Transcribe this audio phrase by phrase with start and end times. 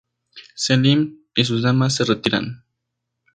[0.55, 2.63] Selim y sus damas se retiran.